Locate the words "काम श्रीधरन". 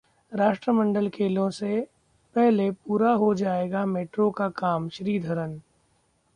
4.49-5.61